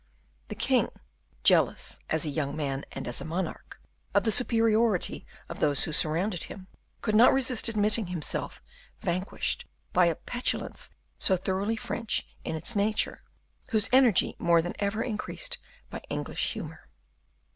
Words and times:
The 0.47 0.55
king, 0.55 0.89
jealous, 1.43 1.99
as 2.09 2.25
a 2.25 2.29
young 2.29 2.55
man 2.55 2.85
and 2.91 3.07
as 3.07 3.21
a 3.21 3.23
monarch, 3.23 3.79
of 4.15 4.23
the 4.23 4.31
superiority 4.31 5.27
of 5.47 5.59
those 5.59 5.83
who 5.83 5.93
surrounded 5.93 6.45
him, 6.45 6.65
could 7.01 7.13
not 7.13 7.31
resist 7.31 7.69
admitting 7.69 8.07
himself 8.07 8.63
vanquished 9.01 9.67
by 9.93 10.07
a 10.07 10.15
petulance 10.15 10.89
so 11.19 11.37
thoroughly 11.37 11.75
French 11.77 12.25
in 12.43 12.55
its 12.55 12.75
nature, 12.75 13.21
whose 13.69 13.89
energy 13.93 14.35
more 14.39 14.63
than 14.63 14.73
ever 14.79 15.03
increased 15.03 15.59
by 15.91 16.01
English 16.09 16.53
humor. 16.53 16.87